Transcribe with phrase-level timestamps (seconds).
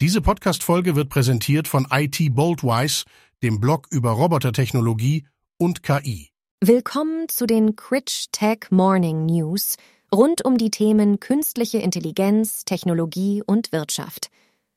[0.00, 3.04] Diese Podcast-Folge wird präsentiert von IT Boldwise,
[3.42, 5.26] dem Blog über Robotertechnologie
[5.58, 6.30] und KI.
[6.60, 9.74] Willkommen zu den Critch Tech Morning News
[10.14, 14.30] rund um die Themen künstliche Intelligenz, Technologie und Wirtschaft.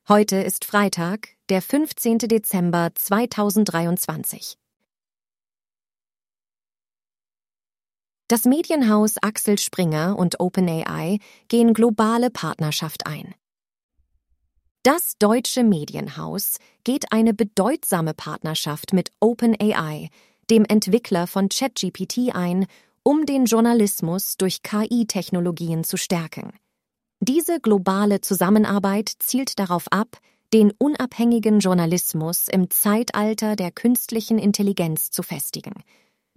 [0.09, 2.17] Heute ist Freitag, der 15.
[2.17, 4.57] Dezember 2023.
[8.27, 13.35] Das Medienhaus Axel Springer und OpenAI gehen globale Partnerschaft ein.
[14.83, 20.09] Das deutsche Medienhaus geht eine bedeutsame Partnerschaft mit OpenAI,
[20.49, 22.65] dem Entwickler von ChatGPT, ein,
[23.03, 26.53] um den Journalismus durch KI-Technologien zu stärken.
[27.19, 30.17] Diese globale Zusammenarbeit zielt darauf ab,
[30.51, 35.83] den unabhängigen Journalismus im Zeitalter der künstlichen Intelligenz zu festigen.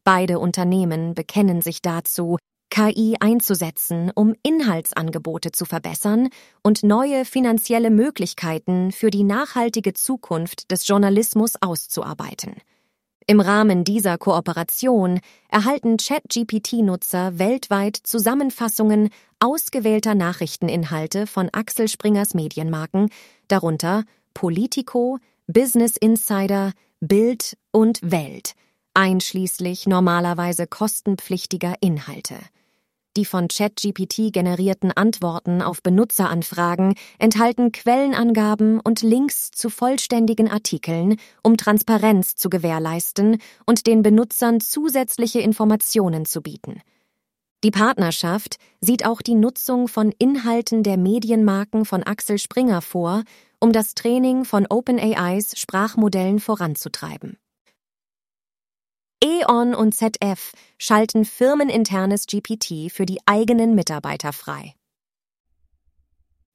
[0.05, 2.37] Beide Unternehmen bekennen sich dazu,
[2.75, 6.29] KI einzusetzen, um Inhaltsangebote zu verbessern
[6.61, 12.57] und neue finanzielle Möglichkeiten für die nachhaltige Zukunft des Journalismus auszuarbeiten.
[13.29, 23.09] Im Rahmen dieser Kooperation erhalten ChatGPT-Nutzer weltweit Zusammenfassungen ausgewählter Nachrichteninhalte von Axel Springers Medienmarken,
[23.47, 24.03] darunter
[24.35, 28.55] Politico, Business Insider, Bild und Welt,
[28.95, 32.35] einschließlich normalerweise kostenpflichtiger Inhalte.
[33.17, 41.57] Die von ChatGPT generierten Antworten auf Benutzeranfragen enthalten Quellenangaben und Links zu vollständigen Artikeln, um
[41.57, 46.81] Transparenz zu gewährleisten und den Benutzern zusätzliche Informationen zu bieten.
[47.63, 53.23] Die Partnerschaft sieht auch die Nutzung von Inhalten der Medienmarken von Axel Springer vor,
[53.61, 57.39] um das Training von OpenAIs Sprachmodellen voranzutreiben.
[59.25, 64.75] E.ON und ZF schalten firmeninternes GPT für die eigenen Mitarbeiter frei.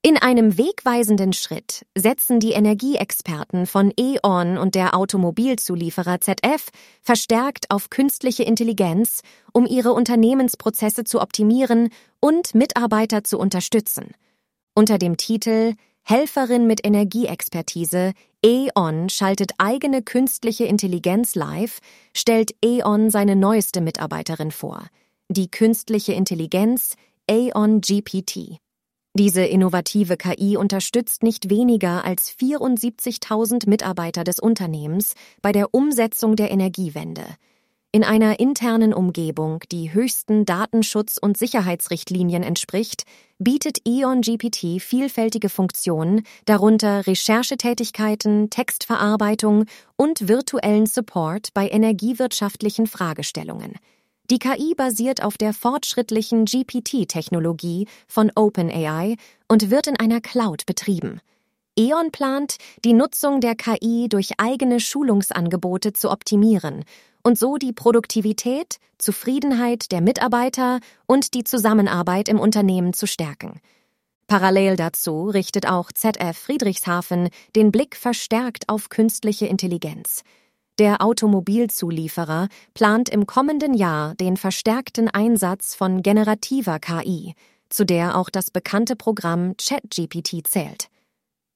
[0.04, 6.70] In einem wegweisenden Schritt setzen die Energieexperten von E.ON und der Automobilzulieferer ZF
[7.02, 14.12] verstärkt auf künstliche Intelligenz, um ihre Unternehmensprozesse zu optimieren und Mitarbeiter zu unterstützen.
[14.76, 18.14] Unter dem Titel Helferin mit Energieexpertise,
[18.46, 21.80] E.ON schaltet eigene künstliche Intelligenz live,
[22.16, 24.88] stellt E.ON seine neueste Mitarbeiterin vor,
[25.28, 26.96] die künstliche Intelligenz
[27.30, 28.60] Aeon GPT.
[29.14, 36.50] Diese innovative KI unterstützt nicht weniger als 74.000 Mitarbeiter des Unternehmens bei der Umsetzung der
[36.50, 37.26] Energiewende–
[37.92, 43.04] in einer internen Umgebung, die höchsten Datenschutz- und Sicherheitsrichtlinien entspricht,
[43.40, 53.74] bietet Ion GPT vielfältige Funktionen, darunter Recherchetätigkeiten, Textverarbeitung und virtuellen Support bei energiewirtschaftlichen Fragestellungen.
[54.30, 59.16] Die KI basiert auf der fortschrittlichen GPT-Technologie von OpenAI
[59.48, 61.22] und wird in einer Cloud betrieben.
[61.76, 66.84] E.ON plant, die Nutzung der KI durch eigene Schulungsangebote zu optimieren
[67.30, 73.60] und so die Produktivität, Zufriedenheit der Mitarbeiter und die Zusammenarbeit im Unternehmen zu stärken.
[74.26, 80.24] Parallel dazu richtet auch ZF Friedrichshafen den Blick verstärkt auf künstliche Intelligenz.
[80.80, 87.36] Der Automobilzulieferer plant im kommenden Jahr den verstärkten Einsatz von generativer KI,
[87.70, 90.88] zu der auch das bekannte Programm ChatGPT zählt.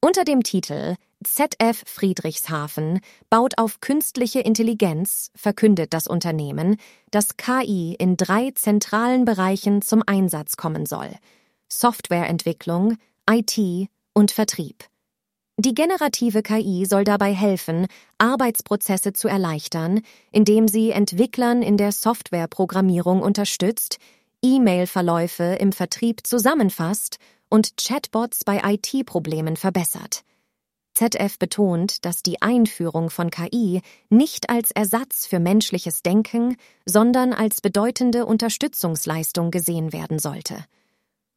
[0.02, 6.78] Unter dem Titel ZF Friedrichshafen baut auf künstliche Intelligenz, verkündet das Unternehmen,
[7.12, 11.12] dass KI in drei zentralen Bereichen zum Einsatz kommen soll:
[11.68, 12.98] Softwareentwicklung,
[13.30, 14.84] IT und Vertrieb.
[15.58, 17.86] Die generative KI soll dabei helfen,
[18.18, 20.02] Arbeitsprozesse zu erleichtern,
[20.32, 23.98] indem sie Entwicklern in der Softwareprogrammierung unterstützt,
[24.42, 27.18] E-Mail-Verläufe im Vertrieb zusammenfasst
[27.50, 30.24] und Chatbots bei IT-Problemen verbessert.
[30.94, 36.56] ZF betont, dass die Einführung von KI nicht als Ersatz für menschliches Denken,
[36.86, 40.64] sondern als bedeutende Unterstützungsleistung gesehen werden sollte.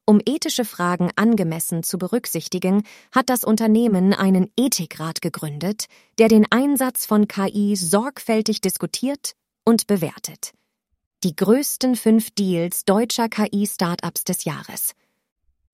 [0.05, 5.87] Um ethische Fragen angemessen zu berücksichtigen, hat das Unternehmen einen Ethikrat gegründet,
[6.19, 9.33] der den Einsatz von KI sorgfältig diskutiert
[9.65, 10.53] und bewertet.
[11.25, 14.93] Die größten fünf Deals deutscher KI-Startups des Jahres–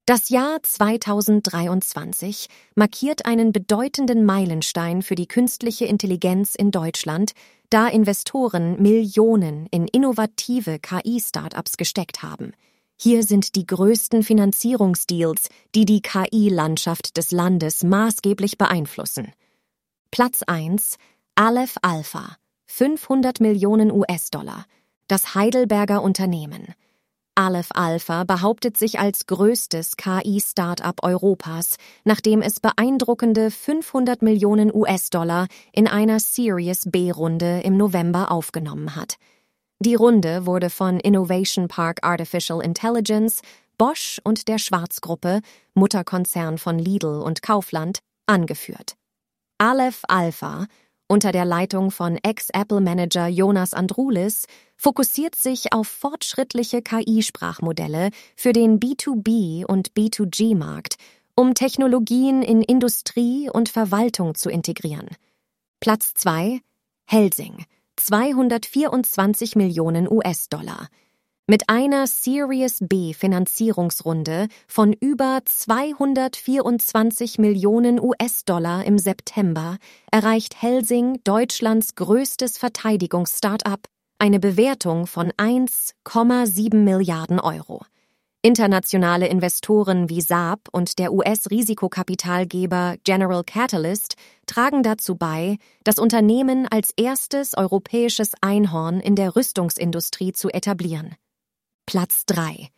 [0.04, 7.32] das Jahr 2023 markiert einen bedeutenden Meilenstein für die künstliche Intelligenz in Deutschland,
[7.70, 12.52] da Investoren Millionen in innovative KI-Startups gesteckt haben.
[13.00, 19.32] Hier sind die größten Finanzierungsdeals, die die KI-Landschaft des Landes maßgeblich beeinflussen.
[20.10, 20.96] Platz 1
[21.36, 24.66] Aleph Alpha 500 Millionen US-Dollar,
[25.06, 26.74] das Heidelberger Unternehmen.
[27.34, 35.88] Aleph Alpha behauptet sich als größtes KI-Startup Europas, nachdem es beeindruckende 500 Millionen US-Dollar in
[35.88, 39.16] einer Series B-Runde im November aufgenommen hat.
[39.80, 43.40] Die Runde wurde von Innovation Park Artificial Intelligence,
[43.78, 45.40] Bosch und der Schwarzgruppe,
[45.72, 48.94] Mutterkonzern von Lidl und Kaufland, angeführt.
[49.56, 50.66] Aleph Alpha
[51.12, 59.66] unter der Leitung von Ex-Apple-Manager Jonas Androulis fokussiert sich auf fortschrittliche KI-Sprachmodelle für den B2B-
[59.66, 60.96] und B2G-Markt,
[61.36, 65.08] um Technologien in Industrie und Verwaltung zu integrieren.
[65.80, 66.60] Platz 2
[67.04, 67.66] Helsing
[67.96, 70.88] 224 Millionen US-Dollar
[71.52, 79.76] mit einer Series B Finanzierungsrunde von über 224 Millionen US-Dollar im September
[80.10, 83.80] erreicht Helsing Deutschlands größtes Verteidigungs-Startup
[84.18, 87.82] eine Bewertung von 1,7 Milliarden Euro.
[88.40, 94.14] Internationale Investoren wie Saab und der US-Risikokapitalgeber General Catalyst
[94.46, 101.14] tragen dazu bei, das Unternehmen als erstes europäisches Einhorn in der Rüstungsindustrie zu etablieren.
[101.92, 102.70] Platz 3.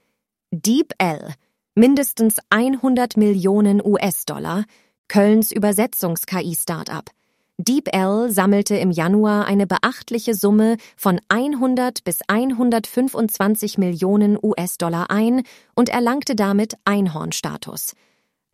[0.51, 1.35] DeepL,
[1.77, 4.65] mindestens 100 Millionen US-Dollar,
[5.07, 7.09] Kölns Übersetzungs-KI-Startup.
[7.57, 15.45] DeepL sammelte im Januar eine beachtliche Summe von 100 bis 125 Millionen US-Dollar ein
[15.77, 17.95] und erlangte damit Einhornstatus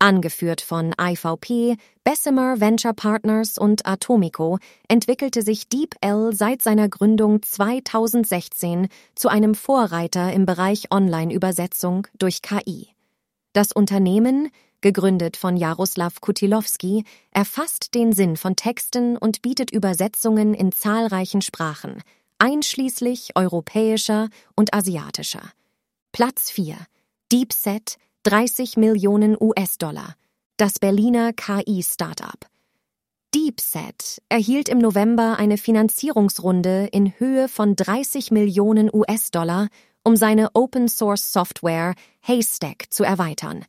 [0.01, 4.57] angeführt von IVP, Bessemer Venture Partners und Atomico,
[4.87, 12.89] entwickelte sich DeepL seit seiner Gründung 2016 zu einem Vorreiter im Bereich Online-Übersetzung durch KI.
[13.53, 14.49] Das Unternehmen,
[14.81, 22.01] gegründet von Jaroslav Kutilowski, erfasst den Sinn von Texten und bietet Übersetzungen in zahlreichen Sprachen,
[22.39, 25.43] einschließlich europäischer und asiatischer.
[26.11, 26.75] Platz 4
[27.31, 30.13] DeepSet 30 Millionen US-Dollar.
[30.57, 32.45] Das Berliner KI-Startup.
[33.33, 39.69] DeepSet erhielt im November eine Finanzierungsrunde in Höhe von 30 Millionen US-Dollar,
[40.03, 43.65] um seine Open-Source-Software Haystack zu erweitern.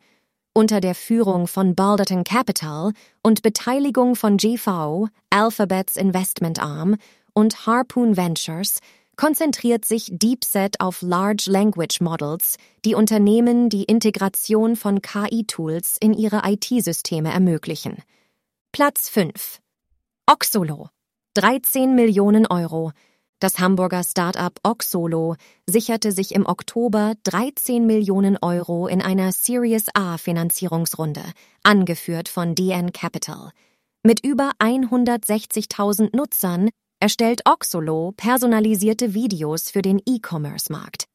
[0.52, 6.96] Unter der Führung von Balderton Capital und Beteiligung von GV, Alphabets Investment Arm
[7.32, 8.81] und Harpoon Ventures
[9.17, 16.43] konzentriert sich DeepSet auf Large Language Models, die Unternehmen die Integration von KI-Tools in ihre
[16.44, 18.03] IT-Systeme ermöglichen.
[18.73, 19.61] Platz 5.
[20.26, 20.88] Oxolo.
[21.35, 22.93] 13 Millionen Euro.
[23.38, 25.35] Das Hamburger Start-up Oxolo
[25.67, 31.25] sicherte sich im Oktober 13 Millionen Euro in einer Series A Finanzierungsrunde,
[31.64, 33.50] angeführt von DN Capital.
[34.05, 36.70] Mit über 160.000 Nutzern
[37.02, 41.06] erstellt Oxolo personalisierte Videos für den E-Commerce-Markt.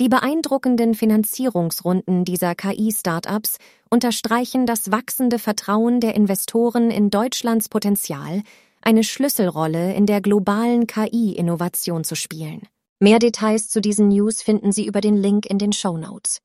[0.00, 3.58] Die beeindruckenden Finanzierungsrunden dieser KI-Startups
[3.90, 8.42] unterstreichen das wachsende Vertrauen der Investoren in Deutschlands Potenzial,
[8.80, 12.66] eine Schlüsselrolle in der globalen KI-Innovation zu spielen.
[12.98, 16.40] Mehr Details zu diesen News finden Sie über den Link in den Show Notes.